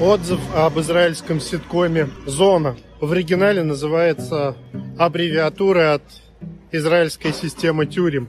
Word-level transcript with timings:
Отзыв 0.00 0.38
об 0.54 0.78
израильском 0.78 1.40
ситкоме 1.40 2.08
«Зона». 2.24 2.76
В 3.00 3.10
оригинале 3.10 3.64
называется 3.64 4.56
аббревиатура 4.96 5.94
от 5.94 6.02
израильской 6.70 7.32
системы 7.32 7.84
тюрем. 7.84 8.28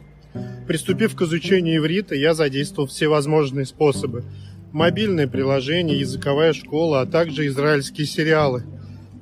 Приступив 0.68 1.16
к 1.16 1.21
изучению 1.21 1.78
иврита, 1.78 2.16
я 2.16 2.33
задействовал 2.33 2.87
все 2.87 3.08
возможные 3.08 3.68
способы. 3.68 4.24
Мобильные 4.72 5.28
приложения, 5.28 6.00
языковая 6.00 6.54
школа, 6.54 7.01
а 7.01 7.05
также 7.05 7.46
израильские 7.46 8.08
сериалы. 8.08 8.63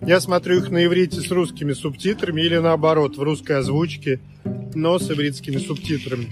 Я 0.01 0.21
смотрю 0.21 0.59
их 0.59 0.69
на 0.69 0.85
иврите 0.85 1.19
с 1.19 1.29
русскими 1.29 1.73
субтитрами 1.73 2.41
или 2.41 2.57
наоборот, 2.59 3.17
в 3.17 3.23
русской 3.23 3.57
озвучке, 3.57 4.21
но 4.73 4.99
с 4.99 5.11
ивритскими 5.11 5.57
субтитрами. 5.57 6.29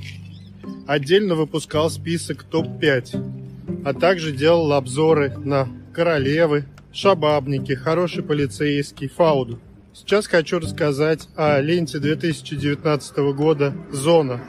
Отдельно 0.87 1.35
выпускал 1.35 1.89
список 1.89 2.43
топ-5, 2.43 3.83
а 3.83 3.93
также 3.93 4.31
делал 4.31 4.71
обзоры 4.71 5.35
на 5.37 5.67
королевы, 5.95 6.65
шабабники, 6.91 7.73
хороший 7.73 8.21
полицейский, 8.21 9.07
фауду. 9.07 9.59
Сейчас 9.93 10.27
хочу 10.27 10.59
рассказать 10.59 11.29
о 11.37 11.61
ленте 11.61 11.99
2019 11.99 13.17
года 13.33 13.73
«Зона». 13.93 14.41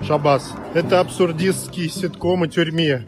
Шабас. 0.00 0.54
Это 0.74 1.00
абсурдистский 1.00 1.90
ситком 1.90 2.44
о 2.44 2.48
тюрьме, 2.48 3.04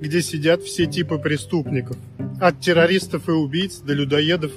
где 0.00 0.20
сидят 0.20 0.62
все 0.62 0.84
типы 0.84 1.18
преступников. 1.18 1.96
От 2.40 2.60
террористов 2.60 3.28
и 3.28 3.32
убийц 3.32 3.78
до 3.78 3.94
людоедов 3.94 4.52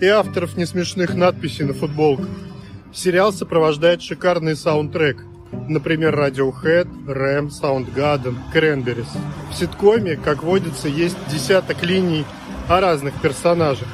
и 0.00 0.06
авторов 0.06 0.56
несмешных 0.56 1.14
надписей 1.14 1.64
на 1.64 1.74
футболках. 1.74 2.28
Сериал 2.94 3.32
сопровождает 3.32 4.00
шикарный 4.00 4.54
саундтрек. 4.54 5.24
Например, 5.72 6.14
Radiohead, 6.14 7.10
Рэм, 7.10 7.46
Soundgarden, 7.46 8.36
Cranberries. 8.52 9.08
В 9.50 9.54
ситкоме, 9.54 10.16
как 10.16 10.42
водится, 10.42 10.86
есть 10.86 11.16
десяток 11.30 11.82
линий 11.82 12.26
о 12.68 12.78
разных 12.78 13.14
персонажах. 13.22 13.88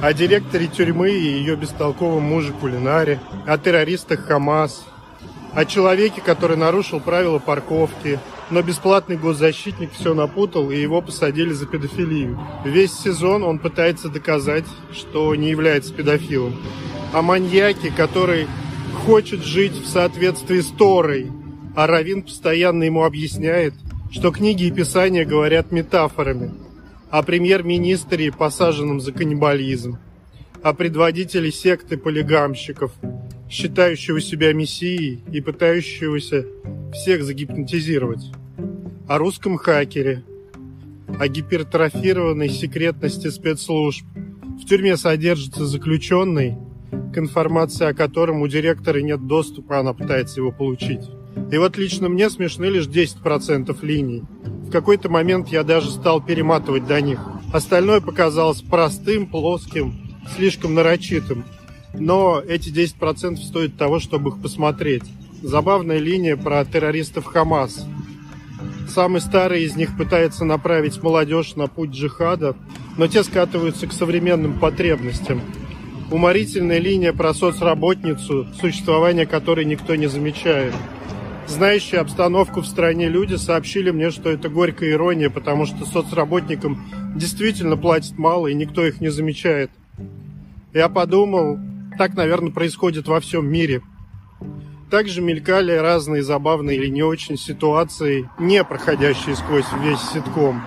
О 0.00 0.12
директоре 0.12 0.68
тюрьмы 0.68 1.10
и 1.10 1.38
ее 1.40 1.56
бестолковом 1.56 2.22
муже 2.22 2.52
Кулинаре, 2.52 3.18
о 3.48 3.58
террористах 3.58 4.26
Хамас, 4.26 4.84
о 5.54 5.64
человеке, 5.64 6.20
который 6.24 6.56
нарушил 6.56 7.00
правила 7.00 7.40
парковки, 7.40 8.20
но 8.50 8.62
бесплатный 8.62 9.16
госзащитник 9.16 9.92
все 9.92 10.14
напутал, 10.14 10.70
и 10.70 10.80
его 10.80 11.02
посадили 11.02 11.52
за 11.52 11.66
педофилию. 11.66 12.38
Весь 12.64 12.96
сезон 12.96 13.42
он 13.42 13.58
пытается 13.58 14.08
доказать, 14.08 14.66
что 14.92 15.34
не 15.34 15.50
является 15.50 15.92
педофилом. 15.92 16.54
О 17.12 17.22
маньяке, 17.22 17.90
который 17.90 18.46
хочет 19.06 19.42
жить 19.44 19.72
в 19.72 19.86
соответствии 19.86 20.60
с 20.60 20.68
Торой, 20.68 21.30
а 21.76 21.86
Равин 21.86 22.22
постоянно 22.22 22.84
ему 22.84 23.04
объясняет, 23.04 23.74
что 24.10 24.30
книги 24.30 24.64
и 24.64 24.70
писания 24.70 25.24
говорят 25.24 25.72
метафорами– 25.72 26.52
о 27.12 27.22
премьер-министре, 27.22 28.32
посаженном 28.32 28.98
за 28.98 29.12
каннибализм, 29.12 29.98
о 30.62 30.72
предводителе 30.72 31.52
секты 31.52 31.98
полигамщиков, 31.98 32.90
считающего 33.50 34.18
себя 34.18 34.54
мессией 34.54 35.22
и 35.30 35.42
пытающегося 35.42 36.46
всех 36.94 37.22
загипнотизировать, 37.22 38.32
о 39.06 39.18
русском 39.18 39.58
хакере, 39.58 40.24
о 41.20 41.28
гипертрофированной 41.28 42.48
секретности 42.48 43.28
спецслужб. 43.28 44.06
В 44.62 44.64
тюрьме 44.64 44.96
содержится 44.96 45.66
заключенный, 45.66 46.56
к 47.12 47.18
информации 47.18 47.86
о 47.86 47.94
котором 47.94 48.42
у 48.42 48.48
директора 48.48 49.00
нет 49.00 49.26
доступа, 49.26 49.78
она 49.78 49.92
пытается 49.92 50.40
его 50.40 50.52
получить. 50.52 51.10
И 51.50 51.58
вот 51.58 51.76
лично 51.76 52.08
мне 52.08 52.30
смешны 52.30 52.66
лишь 52.66 52.86
10% 52.86 53.76
линий– 53.82 54.22
какой-то 54.72 55.08
момент 55.08 55.48
я 55.48 55.62
даже 55.62 55.90
стал 55.90 56.20
перематывать 56.20 56.86
до 56.86 57.00
них. 57.00 57.20
Остальное 57.52 58.00
показалось 58.00 58.62
простым, 58.62 59.26
плоским, 59.26 59.94
слишком 60.34 60.74
нарочитым. 60.74 61.44
Но 61.94 62.40
эти 62.40 62.70
10% 62.70 63.36
стоят 63.36 63.76
того, 63.76 64.00
чтобы 64.00 64.30
их 64.30 64.42
посмотреть. 64.42 65.04
Забавная 65.42 65.98
линия 65.98 66.36
про 66.36 66.64
террористов 66.64 67.26
Хамас. 67.26 67.86
Самый 68.88 69.20
старый 69.20 69.64
из 69.64 69.76
них 69.76 69.96
пытается 69.96 70.44
направить 70.44 71.02
молодежь 71.02 71.54
на 71.54 71.66
путь 71.66 71.90
джихада, 71.90 72.56
но 72.96 73.06
те 73.06 73.22
скатываются 73.22 73.86
к 73.86 73.92
современным 73.92 74.58
потребностям. 74.58 75.42
Уморительная 76.12 76.78
линия 76.78 77.12
про 77.12 77.34
соцработницу, 77.34 78.46
существование 78.60 79.26
которой 79.26 79.64
никто 79.64 79.96
не 79.96 80.06
замечает 80.06 80.74
знающие 81.52 82.00
обстановку 82.00 82.60
в 82.60 82.66
стране 82.66 83.08
люди 83.08 83.34
сообщили 83.34 83.90
мне, 83.90 84.10
что 84.10 84.30
это 84.30 84.48
горькая 84.48 84.92
ирония, 84.92 85.30
потому 85.30 85.66
что 85.66 85.84
соцработникам 85.84 86.84
действительно 87.14 87.76
платят 87.76 88.18
мало, 88.18 88.48
и 88.48 88.54
никто 88.54 88.84
их 88.84 89.00
не 89.00 89.10
замечает. 89.10 89.70
Я 90.72 90.88
подумал, 90.88 91.58
так, 91.98 92.14
наверное, 92.14 92.50
происходит 92.50 93.06
во 93.06 93.20
всем 93.20 93.46
мире. 93.46 93.82
Также 94.90 95.22
мелькали 95.22 95.72
разные 95.72 96.22
забавные 96.22 96.76
или 96.76 96.88
не 96.88 97.02
очень 97.02 97.38
ситуации, 97.38 98.28
не 98.38 98.62
проходящие 98.64 99.36
сквозь 99.36 99.66
весь 99.82 100.00
ситком. 100.12 100.62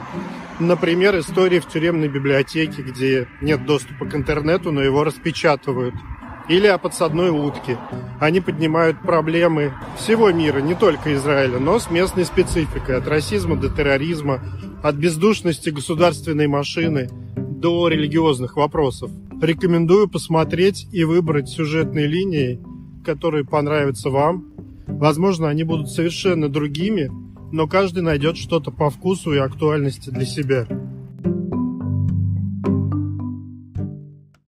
Например, 0.60 1.18
истории 1.20 1.60
в 1.60 1.68
тюремной 1.68 2.08
библиотеке, 2.08 2.82
где 2.82 3.28
нет 3.42 3.66
доступа 3.66 4.06
к 4.06 4.16
интернету, 4.16 4.72
но 4.72 4.82
его 4.82 5.04
распечатывают– 5.04 5.96
или 6.48 6.68
о 6.68 6.78
подсадной 6.78 7.30
утке. 7.30 7.78
Они 8.20 8.40
поднимают 8.40 9.02
проблемы 9.02 9.74
всего 9.98 10.32
мира, 10.32 10.60
не 10.60 10.76
только 10.76 11.14
Израиля, 11.16 11.60
но 11.60 11.80
с 11.80 11.90
местной 11.90 12.26
спецификой, 12.26 12.98
от 12.98 13.08
расизма 13.08 13.56
до 13.56 13.70
терроризма, 13.70 14.42
от 14.84 14.96
бездушности 14.96 15.70
государственной 15.70 16.48
машины 16.48 17.10
до 17.36 17.88
религиозных 17.88 18.58
вопросов. 18.58 19.12
Рекомендую 19.42 20.08
посмотреть 20.08 20.88
и 20.92 21.04
выбрать 21.04 21.50
сюжетные 21.50 22.08
линии, 22.08 22.62
которые 23.04 23.44
понравятся 23.44 24.10
вам. 24.10 24.54
Возможно, 24.88 25.50
они 25.50 25.64
будут 25.64 25.90
совершенно 25.90 26.48
другими, 26.48 27.12
но 27.52 27.68
каждый 27.68 28.04
найдет 28.04 28.38
что-то 28.38 28.72
по 28.72 28.90
вкусу 28.90 29.34
и 29.34 29.38
актуальности 29.38 30.10
для 30.10 30.26
себя. 30.26 30.68